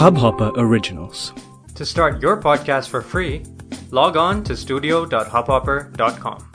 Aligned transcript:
Hubhopper 0.00 0.50
Originals. 0.56 1.32
To 1.74 1.84
start 1.84 2.22
your 2.22 2.38
podcast 2.38 2.88
for 2.88 3.02
free, 3.02 3.44
log 3.90 4.16
on 4.16 4.42
to 4.44 4.56
studio.hubhopper.com. 4.56 6.48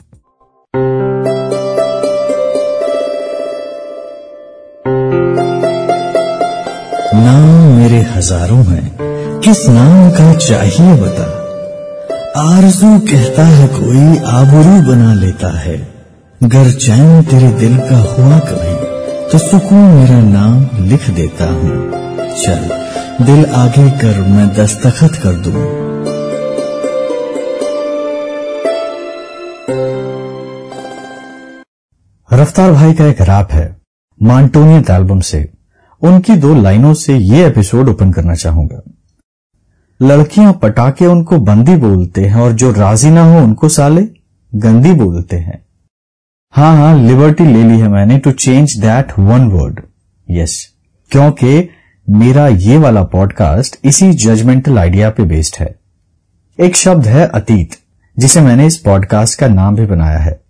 नाम 7.14 7.76
मेरे 7.76 8.00
हज़ारों 8.10 8.64
हैं 8.64 9.40
किस 9.40 9.64
नाम 9.68 10.10
का 10.18 10.32
चाहिए 10.34 10.96
बता 11.02 11.28
आरज़ू 12.40 12.98
कहता 13.12 13.44
है 13.44 13.68
कोई 13.78 14.18
आबरू 14.32 14.80
बना 14.90 15.14
लेता 15.20 15.52
है 15.60 15.76
गर 16.44 16.70
चैन 16.78 17.22
तेरे 17.30 17.52
दिल 17.60 17.76
का 17.90 17.98
हुआ 18.10 18.38
कभी 18.50 18.77
तो 19.32 19.38
सुकून 19.38 19.78
मेरा 19.78 20.18
नाम 20.20 20.84
लिख 20.84 21.10
देता 21.10 21.44
हूँ। 21.44 21.72
चल, 22.36 22.60
दिल 23.24 23.44
आगे 23.46 23.90
कर, 23.90 24.20
मैं 24.28 24.48
दस्तखत 24.54 25.16
कर 25.22 25.32
दूँ। 25.32 25.52
रफ्तार 32.32 32.72
भाई 32.72 32.92
का 32.92 33.06
एक 33.06 33.20
रैप 33.20 33.48
है, 33.50 33.76
मांटोनियत 34.22 34.90
एल्बम 34.90 35.20
से। 35.20 35.48
उनकी 36.02 36.36
दो 36.36 36.54
लाइनों 36.54 36.94
से 36.94 37.16
ये 37.16 37.46
एपिसोड 37.46 37.88
ओपन 37.88 38.12
करना 38.12 38.34
चाहूँगा। 38.34 38.82
लड़कियाँ 40.00 40.52
पटाके 40.52 41.06
उनको 41.06 41.38
बंदी 41.38 41.76
बोलते 41.76 42.24
हैं 42.24 42.40
और 42.40 42.52
जो 42.52 42.72
राज़ी 42.72 43.10
ना 43.10 43.32
हो 43.32 43.44
उनको 43.44 43.68
साले 43.68 44.08
गंदी 44.54 44.92
बोलते 44.92 45.36
हैं। 45.36 45.67
हाँ 46.58 46.76
हाँ 46.76 46.98
लिबर्टी 46.98 47.44
ले 47.44 47.62
ली 47.64 47.78
है 47.78 47.88
मैंने 47.88 48.18
to 48.18 48.32
change 48.32 48.78
that 48.78 49.18
one 49.18 49.48
word 49.48 49.80
yes 50.30 50.68
क्योंकि 51.10 51.68
मेरा 52.10 52.48
ये 52.48 52.78
वाला 52.78 53.02
पॉडकास्ट 53.02 53.76
इसी 53.84 54.12
जजमेंटल 54.12 54.78
आइडिया 54.78 55.10
पे 55.10 55.22
बेस्ड 55.22 55.56
है। 55.60 55.74
एक 56.60 56.76
शब्द 56.76 57.06
है 57.06 57.26
अतीत, 57.26 57.70
जिसे 58.18 58.40
मैंने 58.40 58.66
इस 58.66 58.76
पॉडकास्ट 58.76 59.38
का 59.38 59.48
नाम 59.48 59.76
भी 59.76 59.86
बनाया 59.86 60.18
है। 60.18 60.40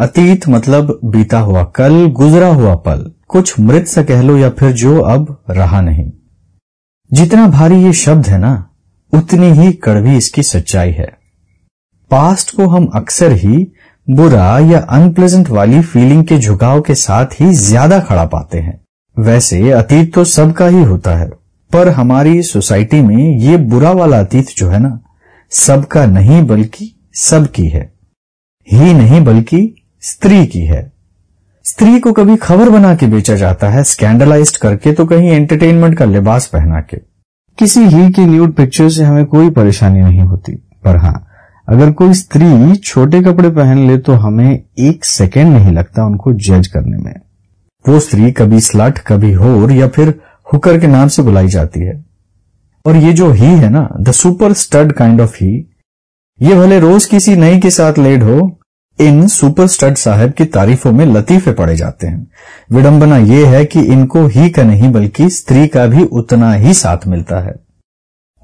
अतीत 0.00 0.48
मतलब 0.48 1.00
बीता 1.04 1.38
हुआ 1.38 1.64
कल, 1.64 2.06
गुजरा 2.06 2.48
हुआ 2.48 2.74
पल। 2.74 3.12
कुछ 3.28 3.60
मृत 3.60 3.86
सा 3.86 4.02
कह 4.02 4.22
लो 4.22 4.36
या 4.36 4.50
फिर 4.50 4.72
जो 4.72 5.00
अब 5.00 5.44
रहा 5.50 5.80
नहीं। 5.80 6.12
जितना 7.12 7.46
भारी 7.46 7.84
ये 7.84 7.92
शब्द 7.92 8.26
है 8.26 8.38
ना, 8.38 8.70
उतनी 9.14 9.46
ही 9.46 9.72
कड़वी 9.72 10.16
इसकी 10.16 10.42
सच्चाई 10.42 10.90
है। 10.90 11.26
पास्ट 12.10 12.56
को 12.56 12.66
हम 12.68 12.86
अक्सर 12.86 13.32
ही 13.32 13.72
बुरा 14.08 14.58
या 14.60 14.78
अनप्लेजेंट 14.90 15.48
वाली 15.50 15.80
फीलिंग 15.82 16.24
के 16.24 16.38
झुकाव 16.38 16.80
के 16.80 16.94
साथ 16.94 17.40
ही 17.40 17.52
ज़्यादा 17.54 17.98
खड़ा 18.00 18.24
पाते 18.26 18.58
हैं। 18.58 18.80
वैसे 19.16 19.70
अतीत 19.72 20.12
तो 20.14 20.24
सबका 20.24 20.66
ही 20.66 20.82
होता 20.82 21.16
है, 21.16 21.28
पर 21.70 21.88
हमारी 21.88 22.42
सोसाइटी 22.42 23.00
में 23.00 23.38
ये 23.40 23.56
बुरा 23.56 23.90
वाला 23.92 24.20
अतीत 24.20 24.54
जो 24.58 24.68
है 24.68 24.78
ना, 24.78 24.98
सबका 25.52 26.04
नहीं 26.06 26.42
बल्कि 26.46 26.92
सबकी 27.16 27.66
है। 27.68 27.82
ही 28.68 28.94
नहीं 28.94 29.24
बल्कि 29.24 29.60
स्त्री 30.02 30.46
की 30.46 30.60
है। 30.60 30.90
स्त्री 31.64 31.98
को 32.00 32.12
कभी 32.12 32.36
खबर 32.36 32.70
बना 32.70 32.94
के 32.94 33.06
बेचा 33.06 33.34
जाता 33.36 33.70
है 33.70 33.82
स्कैंडलाइज 33.84 34.56
करके 34.56 34.92
तो 34.92 35.06
कहीं 35.06 35.30
एंटरटेनमेंट 35.30 35.98
का 35.98 36.04
लिबास 36.04 36.46
पहना 36.46 36.80
के। 36.80 36.96
किसी 37.58 37.80
ही 37.80 38.10
की 38.10 38.26
न्यूड 38.26 38.52
पिक्चर 38.54 38.88
से 38.88 39.04
हमें 39.04 39.24
कोई 39.26 39.50
परेशानी 39.50 40.00
नहीं 40.00 40.20
होती, 40.20 40.52
पर 40.84 40.96
हाँ 40.96 41.22
अगर 41.68 41.90
कोई 41.90 42.14
स्त्री 42.14 42.76
छोटे 42.76 43.20
कपड़े 43.22 43.50
पहन 43.50 43.86
ले 43.86 43.98
तो 43.98 44.12
हमें 44.12 44.62
एक 44.78 45.04
सेकेंड 45.04 45.52
नहीं 45.52 45.72
लगता 45.72 46.04
उनको 46.06 46.32
जज 46.32 46.66
करने 46.66 46.98
में। 46.98 47.14
वो 47.88 48.00
स्त्री 48.00 48.32
कभी 48.32 48.60
स्लट 48.60 48.98
कभी 48.98 49.32
होर 49.32 49.72
या 49.72 49.88
फिर 49.88 50.20
हुकर 50.52 50.80
के 50.80 50.86
नाम 50.86 51.08
से 51.08 51.22
बुलाई 51.22 51.48
जाती 51.48 51.80
है। 51.80 52.04
और 52.86 52.96
ये 52.96 53.12
जो 53.12 53.30
ही 53.30 53.46
है 53.46 53.70
ना 53.70 53.88
the 54.00 54.12
super 54.12 54.52
stud 54.52 54.92
kind 54.92 55.20
of 55.20 55.36
ही 55.36 55.72
ये 56.42 56.54
भले 56.54 56.80
रोज 56.80 57.04
किसी 57.04 57.36
नई 57.36 57.58
के 57.58 57.70
साथ 57.70 57.98
लेड 57.98 58.22
हो, 58.22 58.60
इन 59.00 59.26
सुपर 59.26 59.66
स्टड 59.66 59.94
साहब 59.94 60.30
की 60.30 60.44
तारीफों 60.44 60.92
में 60.92 61.06
लतीफे 61.06 61.52
पड़े 61.52 61.76
जाते 61.76 62.06
हैं। 62.06 62.26
विडंबना 62.72 63.16
यह 63.16 63.50
है 63.50 63.64
कि 63.64 63.80
इनको 63.80 64.26
ही 64.26 64.50
का 64.50 64.62
नहीं, 64.62 64.92
बल्कि 64.92 65.30
स्त्री 65.30 65.66
का 65.66 65.86
भी 65.86 66.04
उतना 66.04 66.52
ही 66.52 66.74
साथ 66.74 67.06
मिलता 67.06 67.38
है। 67.38 67.54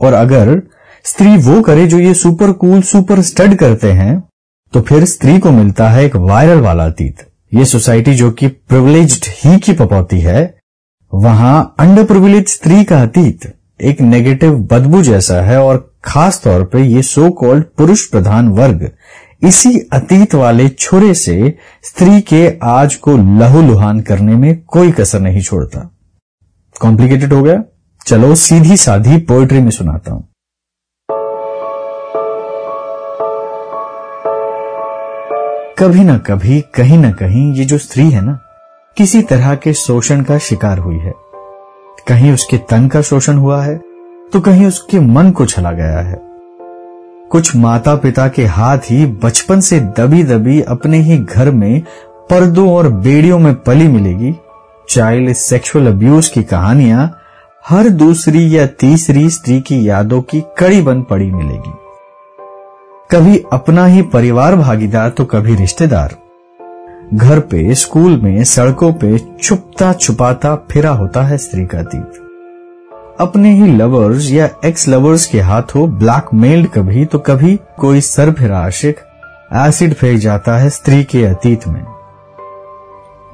और 0.01 0.13
अगर 0.13 0.63
स्त्री 1.05 1.37
वो 1.37 1.61
करे 1.63 1.87
जो 1.87 1.99
ये 1.99 2.13
सुपर 2.15 2.53
कूल 2.53 2.83
सुपर 2.83 3.21
स्टड 3.23 3.55
करते 3.55 3.91
हैं 3.93 4.23
तो 4.73 4.81
फिर 4.81 5.05
स्त्री 5.05 5.39
को 5.39 5.51
मिलता 5.51 5.89
है 5.91 6.05
एक 6.05 6.17
वायरल 6.17 6.61
वाला 6.61 6.85
अतीत। 6.85 7.27
ये 7.53 7.65
सोसाइटी 7.65 8.15
जो 8.15 8.31
कि 8.31 8.49
प्रिविलेज्ड 8.49 9.25
ही 9.37 9.59
की 9.59 9.73
पपौती 9.73 10.21
है, 10.21 10.55
वहाँ 11.13 11.75
अंडर 11.81 12.05
प्रिविलेज 12.05 12.49
स्त्री 12.49 12.85
का 12.85 13.03
अतीत 13.03 13.53
एक 13.81 14.01
नेगेटिव 14.01 14.59
बदबू 14.73 15.03
जैसा 15.03 15.41
है 15.43 15.61
और 15.63 15.89
खास 16.05 16.41
तौर 16.45 16.65
पे 16.65 16.83
ये 16.85 17.03
सो 17.03 17.31
कॉल्ड 17.33 17.65
पुरुष 17.79 18.07
प्रधान 18.07 18.49
वर्ग, 18.51 18.91
इसी 19.43 19.79
अतीत 19.93 20.35
वाले 20.35 20.69
छुरे 20.71 21.15
से 21.15 21.55
स्त्री 21.85 22.21
के 22.23 22.49
आज 22.63 22.95
को 22.97 23.17
लहूलुहान 23.17 24.01
करने 24.01 24.37
में 24.37 24.63
कोई 24.65 24.93
कसर 24.93 25.21
नहीं 25.21 25.43
छोड़ता। 25.43 25.89
कॉम्प्लिकेटेड 26.77 27.33
हो 27.33 27.43
गया। 27.43 27.63
चलो 28.07 28.35
सीधी 28.35 28.77
साधी 28.79 29.19
पोएट्री 29.19 29.61
में 29.61 29.71
सुनाता 29.71 30.13
हूँ। 30.13 30.29
कभी 35.83 36.03
ना 36.05 36.17
कभी, 36.19 36.61
कहीं 36.75 36.97
ना 36.99 37.11
कहीं 37.11 37.53
ये 37.55 37.65
जो 37.65 37.77
स्त्री 37.79 38.03
है 38.11 38.21
ना, 38.25 38.33
किसी 38.97 39.23
तरह 39.23 39.55
के 39.55 39.73
शोषण 39.75 40.23
का 40.23 40.37
शिकार 40.39 40.79
हुई 40.79 40.99
है। 40.99 41.13
कहीं 42.09 42.33
उसके 42.33 42.59
तन 42.71 42.87
का 42.89 43.03
शोषण 43.03 43.37
हुआ 43.37 43.61
है 43.63 43.77
तो 44.33 44.41
कहीं 44.41 44.67
उसके 44.67 45.01
मन 45.01 45.31
को 45.31 45.47
छला 45.47 45.73
गया 45.73 46.01
है। 46.01 46.21
कुछ 47.31 47.55
माता 47.57 47.95
पिता 47.97 48.29
के 48.29 48.45
हाथ 48.45 48.91
ही 48.91 49.07
बचपन 49.25 49.61
से 49.61 49.81
दबी 49.99 50.23
दबी 50.25 50.61
अपने 50.69 50.99
ही 50.99 51.19
घर 51.19 51.51
में 51.51 51.83
पर्दों 52.31 52.71
और 52.71 52.89
बेड़ियों 52.89 53.39
में 53.39 53.55
पली 53.55 53.89
मिलेगी। 53.89 54.35
चाइल्ड 54.89 55.33
सेक्सुअल 55.33 55.87
अब्यूज 55.87 56.29
की 56.29 56.43
कहानियाँ 56.45 57.13
हर 57.65 57.89
दूसरी 57.89 58.57
या 58.57 58.67
तीसरी 58.81 59.29
स्त्री 59.31 59.61
की 59.61 59.89
यादों 59.89 60.23
की 60.23 60.45
कड़ी 60.59 60.83
बन 60.83 61.03
पड़ी 61.03 61.31
मिलेगी। 61.31 61.79
कभी 63.15 63.43
अपना 63.53 63.87
ही 63.87 64.03
परिवार 64.03 64.57
भागीदार 64.57 65.09
तो 65.09 65.25
कभी 65.25 65.55
रिश्तेदार। 65.55 66.15
घर 67.15 67.41
पे, 67.41 67.75
स्कूल 67.75 68.21
में, 68.21 68.45
सड़कों 68.45 68.93
पे 68.93 69.19
छुपता 69.43 69.93
छुपाता 69.93 70.55
फिरा 70.71 70.91
होता 70.91 71.23
है 71.23 71.39
स्त्री 71.39 71.67
का 71.67 71.79
अतीत 71.79 72.13
अपने 73.21 73.53
ही 73.53 73.67
लवर्स 73.67 74.31
या 74.31 74.49
एक्स 74.65 74.89
लवर्स 74.89 75.27
के 75.27 75.41
हाथों 75.41 75.99
ब्लैकमेल्ड 75.99 76.69
कभी 76.69 77.05
तो 77.05 77.19
कभी 77.19 77.61
कोई 77.79 78.01
सर 78.01 78.31
सरफिरा 78.31 78.59
आशिक 78.59 78.97
एसिड 79.55 79.95
फेंक 79.95 80.21
जाता 80.21 80.57
है 80.57 80.71
स्त्री 80.71 81.05
के 81.05 81.25
अतीत 81.25 81.69
में। 81.69 81.85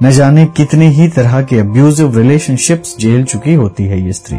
न 0.03 0.11
जाने 0.11 0.45
कितने 0.45 0.87
ही 0.87 1.07
तरह 1.07 1.41
के 1.41 1.59
अब्यूजिव 1.59 2.17
रिलेशनशिप्स 2.17 2.97
झेल 2.99 3.23
चुकी 3.23 3.53
होती 3.53 3.85
है 3.85 4.05
ये 4.05 4.13
स्त्री। 4.13 4.37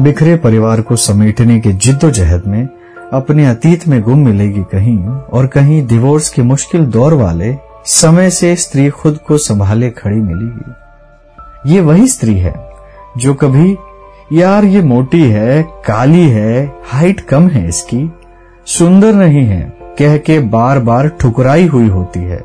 बिखरे 0.00 0.36
परिवार 0.36 0.80
को 0.80 0.96
समेटने 0.96 1.58
के 1.60 1.72
जिद्दोजहद 1.72 2.42
में 2.46 2.68
अपने 3.12 3.46
अतीत 3.46 3.86
में 3.88 4.00
गुम 4.02 4.18
मिलेगी 4.18 4.62
कहीं 4.62 4.98
और 5.06 5.46
कहीं 5.46 5.86
डिवोर्स 5.86 6.28
के 6.28 6.42
मुश्किल 6.42 6.84
दौर 6.86 7.14
वाले 7.14 7.54
समय 7.84 8.30
से 8.30 8.54
स्त्री 8.56 8.88
खुद 8.90 9.18
को 9.18 9.38
संभाले 9.38 9.90
खड़ी 9.90 10.16
मिलेगी। 10.16 11.74
ये 11.74 11.80
वही 11.80 12.08
स्त्री 12.08 12.34
है 12.34 12.54
जो 13.18 13.34
कभी, 13.34 13.76
यार 14.32 14.64
ये 14.64 14.82
मोटी 14.82 15.22
है, 15.22 15.62
काली 15.62 16.28
है 16.28 16.72
हाइट 16.86 17.20
कम 17.20 17.48
है 17.48 17.68
इसकी, 17.68 18.10
सुंदर 18.66 19.14
नहीं 19.14 19.46
है, 19.46 19.62
कह 19.98 20.16
के 20.16 20.38
बार 20.38 20.78
बार 20.78 21.08
ठुकराई 21.08 21.66
हुई 21.66 21.88
होती 21.88 22.20
है। 22.20 22.42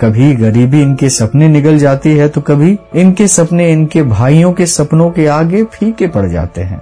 कभी 0.00 0.32
गरीबी 0.34 0.82
इनके 0.82 1.08
सपने 1.10 1.48
निगल 1.48 1.78
जाती 1.78 2.16
है 2.16 2.28
तो 2.28 2.40
कभी 2.40 2.78
इनके 2.94 3.26
सपने 3.28 3.70
इनके 3.72 4.02
भाइयों 4.02 4.52
के 4.52 4.66
सपनों 4.66 5.10
के 5.10 5.26
आगे 5.26 5.62
फीके 5.64 6.06
पड़ 6.06 6.28
जाते 6.28 6.60
हैं। 6.60 6.80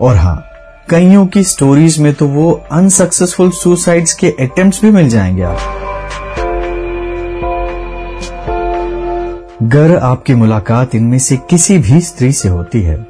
और 0.00 0.16
हाँ 0.16 0.44
कईयों 0.90 1.26
की 1.26 1.42
स्टोरीज 1.44 1.98
में 1.98 2.12
तो 2.14 2.28
वो 2.28 2.50
अनसक्सेसफुल 2.72 3.50
सुसाइड्स 3.50 4.14
के 4.14 4.30
अटेम्प्ट्स 4.30 4.82
भी 4.82 4.90
मिल 4.90 5.08
जाएँगे 5.08 5.42
आप। 5.42 5.58
गर 9.62 9.96
आपकी 9.96 10.34
मुलाकात 10.34 10.94
इनमें 10.94 11.18
से 11.18 11.36
किसी 11.50 11.78
भी 11.78 12.00
स्त्री 12.00 12.32
से 12.32 12.48
होती 12.48 12.82
है, 12.82 13.06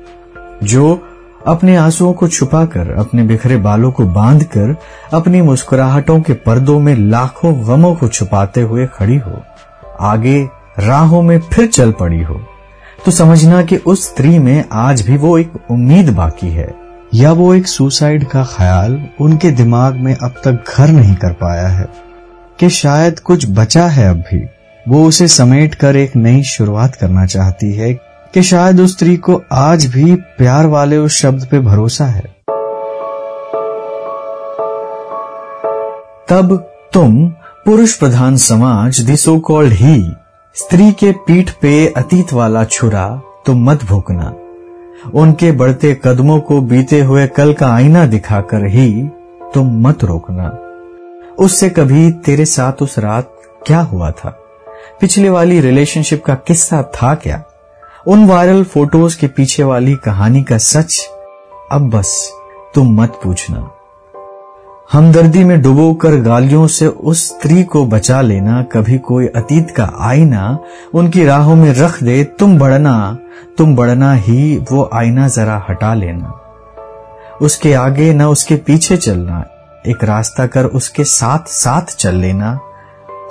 जो 0.63 1.08
अपने 1.49 1.77
आंसुओं 1.77 2.13
को 2.13 2.29
छुपाकर, 2.29 2.95
अपने 2.99 3.23
बिखरे 3.23 3.57
बालों 3.57 3.93
को 3.93 4.05
बांधकर, 4.05 4.77
अपनी 5.13 5.43
मुस्कुराहटों 5.43 6.21
के 6.21 6.33
पर्दों 6.33 6.81
में 6.81 6.97
लाखों 6.97 7.69
गमों 7.69 7.95
को 7.95 8.09
छुपाते 8.09 8.61
हुए 8.61 8.87
खड़ी 8.87 9.17
हो। 9.17 9.43
आगे 10.01 10.49
राहों 10.79 11.23
में 11.23 11.41
फिर 11.41 11.67
चल 11.67 11.93
पड़ी 11.93 12.23
हो। 12.23 12.41
तो 13.05 13.11
समझना 13.11 13.63
कि 13.63 13.77
उस 13.77 14.09
स्त्री 14.09 14.39
में 14.39 14.65
आज 14.73 15.03
भी 15.03 15.17
वो 15.17 15.39
एक 15.39 15.53
उम्मीद 15.71 16.09
बाकी 16.09 16.49
है। 16.49 16.75
या 17.15 17.33
वो 17.33 17.55
एक 17.55 17.67
सुसाइड 17.67 18.29
का 18.29 18.45
ख्याल 18.45 19.07
उनके 19.21 19.51
दिमाग 19.51 19.95
में 19.95 20.17
अब 20.23 20.31
तक 20.31 20.65
घर 20.77 20.89
नहीं 20.89 21.15
कर 21.15 21.33
पाया 21.33 21.69
है। 21.69 21.89
कि 22.61 22.71
शायद 22.71 23.19
कुछ 23.19 23.47
बचा 23.51 23.87
है 23.87 24.11
अब 24.11 24.17
भी। 24.17 24.47
वो 24.89 25.09
उसे 25.09 25.29
समेट 25.29 25.75
कर 25.75 25.97
एक 25.97 26.17
नई 26.17 26.43
शुरुआत 26.43 26.95
करना 26.95 27.27
चाहती 27.27 27.73
है 27.73 28.08
कि 28.35 28.43
शायद 28.43 28.81
उस 28.81 28.93
स्त्री 28.93 29.17
को 29.17 29.43
आज 29.53 29.87
भी 29.87 30.15
प्यार 30.15 30.67
वाले 30.67 30.97
उस 30.97 31.21
शब्द 31.21 31.49
पे 31.51 31.59
भरोसा 31.59 32.05
है। 32.05 32.37
तब 36.29 36.73
तुम, 36.93 37.29
पुरुष 37.65 37.97
प्रधान 37.97 38.37
समाज 38.37 39.01
दी 39.01 39.17
सो 39.17 39.39
कॉल्ड 39.39 39.73
ही 39.73 40.13
स्त्री 40.55 40.93
के 40.93 41.13
पीठ 41.13 41.51
पे 41.51 41.87
अतीत 41.97 42.33
वाला 42.33 42.65
छुरा, 42.65 43.21
तुम 43.47 43.71
मत 43.71 43.85
भोकना 43.85 44.35
उनके 45.15 45.53
बढ़ते 45.53 46.01
कदमों 46.05 46.41
को 46.41 46.61
बीते 46.61 47.01
हुए 47.01 47.27
कल 47.27 47.53
का 47.53 47.69
आईना 47.69 48.07
दिखाकर 48.07 48.67
ही 48.67 49.11
तुम 49.55 49.89
मत 49.89 50.05
रोकना। 50.05 50.59
उससे 51.39 51.69
कभी 51.69 52.11
तेरे 52.11 52.45
साथ 52.45 52.83
उस 52.83 52.99
रात 52.99 53.33
क्या 53.67 53.81
हुआ 53.81 54.11
था? 54.11 54.31
पिछले 55.01 55.31
वाली 55.31 55.61
रिलेशनशिप 55.61 56.25
का 56.25 56.35
किस्सा 56.35 56.83
था 56.83 57.15
क्या? 57.15 57.43
उन 58.07 58.25
वायरल 58.27 58.63
फ़ोटोज़ 58.65 59.19
के 59.19 59.27
पीछे 59.27 59.63
वाली 59.63 59.95
कहानी 59.95 60.43
का 60.43 60.59
सच, 60.59 60.99
अब 61.73 61.89
बस 61.91 62.33
तुम 62.75 62.95
मत 63.01 63.21
पूछना। 63.25 63.71
हमदर्दी 64.93 65.45
में 65.45 65.61
डुबोकर 65.63 66.17
गालियों 66.17 66.67
से 66.67 66.87
उस 66.87 67.27
स्त्री 67.29 67.63
को 67.63 67.85
बचा 67.87 68.21
लेना, 68.21 68.63
कभी 68.63 68.99
कोई 68.99 69.27
अतीत 69.27 69.71
का 69.71 69.91
आईना 70.01 70.59
उनकी 70.95 71.25
राहों 71.25 71.57
में 71.57 71.73
रख 71.75 72.03
दे, 72.03 72.25
तुम 72.25 72.59
बढ़ना 72.59 73.19
तुम 73.59 73.75
बढ़ना 73.77 74.13
ही, 74.15 74.57
वो 74.73 74.91
आईना 74.95 75.29
जरा 75.29 75.67
हटा 75.71 75.95
लेना। 75.95 76.41
उसके 77.43 77.73
आगे 77.75 78.13
न 78.15 78.23
उसके 78.23 78.57
पीछे 78.57 78.97
चलना, 78.97 79.45
एक 79.87 80.05
रास्ता 80.05 80.47
कर 80.47 80.65
उसके 80.65 81.05
साथ 81.05 81.49
साथ 81.49 81.97
चल 81.97 82.15
लेना। 82.15 82.59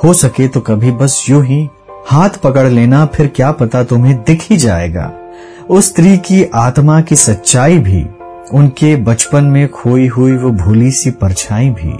हो 0.03 0.13
सके 0.13 0.47
तो 0.47 0.59
कभी 0.59 0.91
बस 0.91 1.25
यूँ 1.29 1.43
ही 1.45 1.67
हाथ 2.09 2.29
पकड़ 2.29 2.67
लेना, 2.67 3.05
फिर 3.05 3.27
क्या 3.27 3.51
पता 3.51 3.83
तुम्हें 3.83 4.23
दिख 4.23 4.45
ही 4.49 4.57
जाएगा। 4.57 5.11
उस 5.69 5.89
स्त्री 5.89 6.17
की 6.17 6.43
आत्मा 6.55 7.01
की 7.01 7.15
सच्चाई 7.15 7.77
भी, 7.77 8.07
उनके 8.53 8.95
बचपन 8.95 9.43
में 9.43 9.67
खोई 9.67 10.07
हुई 10.07 10.37
वो 10.37 10.49
भूली 10.49 10.91
सी 10.91 11.11
परछाई 11.11 11.69
भी। 11.69 11.97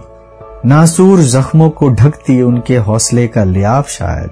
नासूर 0.65 1.19
जख्मों 1.19 1.69
को 1.69 1.89
ढकती 1.89 2.41
उनके 2.41 2.77
हौसले 2.77 3.27
का 3.27 3.43
लियाफ 3.43 3.89
शायद। 3.89 4.29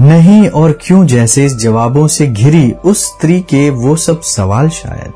नहीं, 0.00 0.48
और 0.48 0.78
क्यों 0.80 1.06
जैसे 1.06 1.48
जवाबों 1.48 2.06
से 2.06 2.26
घिरी 2.26 2.72
उस 2.72 3.06
स्त्री 3.06 3.40
के 3.40 3.70
वो 3.70 3.96
सब 3.96 4.20
सवाल 4.20 4.68
शायद। 4.68 5.12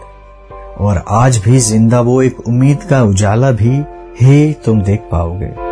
और 0.79 1.05
आज 1.09 1.39
भी 1.39 1.59
ज़िंदा 1.59 2.01
वो 2.01 2.23
एक 2.23 2.41
उम्मीद 2.41 2.83
का 2.83 3.03
उजाला 3.03 3.51
भी, 3.53 3.85
हे, 4.21 4.53
तुम 4.53 4.83
देख 4.83 5.01
पाओगे। 5.13 5.64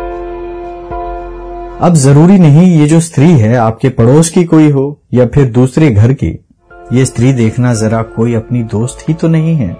अब 1.81 1.93
ज़रूरी 1.93 2.37
नहीं 2.39 2.65
ये 2.79 2.85
जो 2.87 2.99
स्त्री 2.99 3.29
है, 3.29 3.55
आपके 3.55 3.89
पड़ोस 3.89 4.29
की 4.29 4.43
कोई 4.43 4.69
हो 4.71 5.01
या 5.13 5.25
फिर 5.25 5.45
दूसरे 5.45 5.89
घर 5.89 6.11
की, 6.13 6.27
ये 6.93 7.05
स्त्री 7.05 7.31
देखना 7.33 7.73
जरा 7.73 8.01
कोई 8.01 8.33
अपनी 8.33 8.61
दोस्त 8.63 9.03
ही 9.07 9.13
तो 9.13 9.27
नहीं 9.27 9.55
है। 9.55 9.75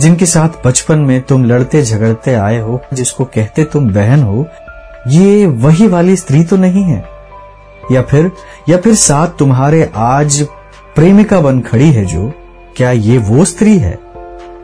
जिनके 0.00 0.26
साथ 0.26 0.66
बचपन 0.66 0.98
में 0.98 1.20
तुम 1.20 1.44
लड़ते 1.44 1.82
झगड़ते 1.82 2.34
आए 2.34 2.58
हो, 2.60 2.80
जिसको 2.94 3.24
कहते 3.24 3.64
तुम 3.64 3.90
बहन 3.90 4.22
हो, 4.22 4.46
ये 5.08 5.46
वही 5.46 5.86
वाली 5.86 6.16
स्त्री 6.16 6.42
तो 6.44 6.56
नहीं 6.56 6.84
है। 6.84 7.04
या 7.92 8.02
फिर 8.02 8.30
या 8.68 8.78
फिर 8.78 8.94
साथ 8.94 9.38
तुम्हारे 9.38 9.90
आज 9.96 10.42
प्रेमिका 10.96 11.40
बन 11.40 11.60
खड़ी 11.60 11.90
है 11.92 12.04
जो, 12.04 12.32
क्या 12.76 12.90
ये 12.90 13.18
वो 13.18 13.44
स्त्री 13.44 13.78
है, 13.78 13.98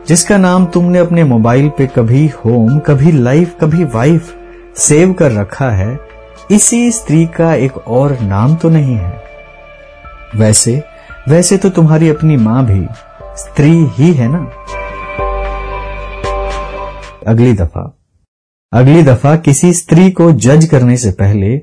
जिसका 0.07 0.37
नाम 0.37 0.65
तुमने 0.65 0.99
अपने 0.99 1.23
मोबाइल 1.23 1.69
पे 1.69 1.87
कभी 1.87 2.27
होम, 2.27 2.79
कभी 2.79 3.11
लाइफ, 3.11 3.55
कभी 3.61 3.83
वाइफ 3.83 4.33
सेव 4.77 5.13
कर 5.13 5.31
रखा 5.31 5.69
है 5.69 6.04
इसी 6.51 6.91
स्त्री 6.91 7.25
का 7.25 7.53
एक 7.55 7.77
और 7.77 8.19
नाम 8.19 8.55
तो 8.55 8.69
नहीं 8.69 8.95
है। 8.95 9.23
वैसे 10.35 10.73
वैसे 11.29 11.57
तो 11.57 11.69
तुम्हारी 11.69 12.09
अपनी 12.09 12.35
माँ 12.37 12.65
भी 12.65 12.85
स्त्री 13.37 13.71
ही 13.93 14.11
है 14.13 14.27
ना? 14.27 14.39
अगली 17.27 17.53
दफ़ा 17.53 17.83
अगली 18.73 19.03
दफ़ा 19.03 19.35
किसी 19.37 19.71
स्त्री 19.73 20.09
को 20.11 20.31
जज 20.31 20.65
करने 20.65 20.97
से 20.97 21.11
पहले 21.11 21.55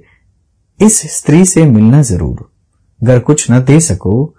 इस 0.80 1.00
स्त्री 1.16 1.44
से 1.44 1.64
मिलना 1.64 2.02
ज़रूर। 2.02 2.50
अगर 3.00 3.18
कुछ 3.20 3.50
न 3.50 3.62
दे 3.64 3.78
सको 3.80 4.34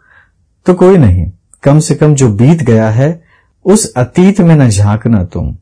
तो 0.66 0.74
कोई 0.74 0.98
नहीं। 0.98 1.26
कम 1.64 1.80
से 1.80 1.96
कम 1.96 2.16
जो 2.16 2.30
बीत 2.30 2.64
गया 2.64 2.90
है, 2.90 3.24
उस 3.66 3.94
अतीत 3.94 4.42
में 4.42 4.56
न 4.56 4.70
झांकना 4.70 5.24
तुम। 5.24 5.56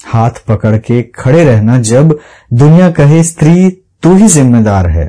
हाथ 0.00 0.44
पकड़ 0.48 0.76
के 0.76 1.02
खड़े 1.14 1.44
रहना 1.44 1.78
जब 1.80 2.18
दुनिया 2.52 2.90
कहे 2.90 3.22
स्त्री 3.22 3.82
तू 4.02 4.14
ही 4.14 4.28
जिम्मेदार 4.28 4.86
है। 4.86 5.06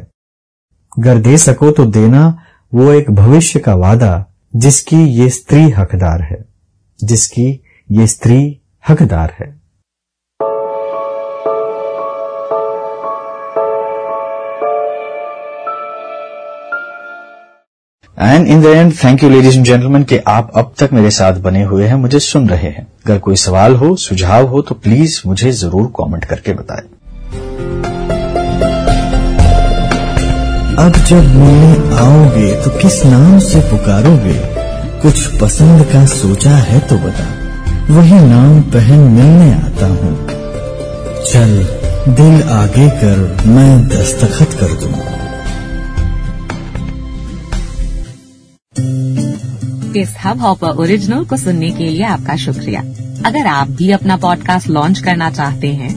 अगर 1.00 1.18
दे 1.18 1.38
सको 1.38 1.72
तो 1.72 1.86
देना 1.86 2.44
वो 2.74 2.92
एक 2.92 3.12
भविष्य 3.12 3.60
का 3.60 3.76
वादा, 3.76 4.26
जिसकी 4.56 5.04
ये 5.04 5.30
स्त्री 5.30 5.70
हकदार 5.70 6.22
है। 6.22 6.46
जिसकी 7.04 7.64
ये 7.92 8.08
स्त्री 8.08 8.60
हकदार 8.90 9.36
है। 9.40 9.58
And 18.20 18.48
in 18.48 18.62
the 18.62 18.66
end 18.66 18.94
thank 18.94 19.24
you 19.24 19.30
ladies 19.30 19.58
and 19.58 19.66
gentleman 19.66 20.04
कि 20.04 20.18
आप 20.18 20.52
अब 20.56 20.74
तक 20.80 20.90
मेरे 20.94 21.12
साथ 21.12 21.34
बने 21.34 21.64
हुए 21.64 21.88
हैं, 21.88 21.96
मुझे 21.96 22.20
सुन 22.20 22.50
रहे 22.50 22.70
हैं। 22.70 22.88
अगर 23.06 23.20
कोई 23.20 23.36
सवाल 23.36 23.76
हो, 23.76 23.96
सुझाव 23.96 24.46
हो 24.46 24.62
तो 24.62 24.76
प्लीज़ 24.76 25.22
मुझे 25.26 25.52
ज़रूर 25.52 25.88
कमेंट 25.88 26.26
करके 26.26 26.54
बताएँ। 26.54 26.97
अब 30.78 30.94
जब 30.94 31.24
मिलने 31.36 31.96
आओगे 31.96 32.64
तो 32.64 32.70
किस 32.70 33.06
नाम 33.06 33.40
से 33.40 33.60
पुकारोगे? 33.60 34.40
कुछ 35.02 35.40
पसंद 35.42 35.86
का 35.86 36.06
सोचा 36.06 36.56
है 36.56 36.80
तो 36.80 36.98
बता। 36.98 37.26
वही 37.94 38.14
नाम 38.14 38.62
पहन 38.62 39.00
मिलने 39.00 39.54
आता 39.54 39.88
हूँ। 39.88 40.28
चल, 41.26 41.66
दिल 42.10 42.44
आगे 42.44 42.90
कर, 42.90 43.44
मैं 43.48 43.88
दस्तखत 43.88 44.54
कर 44.60 44.68
दूँगा 44.68 45.18
इस 50.00 50.16
हब 50.26 50.42
हॉपर 50.42 50.68
ओरिजिनल 50.68 51.26
को 51.26 51.38
सुनने 51.38 51.72
के 51.72 51.84
लिए 51.84 52.04
आपका 52.04 52.36
शुक्रिया। 52.36 52.82
अगर 53.26 53.48
आप 53.48 53.68
भी 53.68 53.92
अपना 53.92 54.18
पॉडकास्ट 54.18 54.70
लॉन्च 54.70 55.00
करना 55.00 55.30
चाहते 55.32 55.68
हैं 55.68 55.97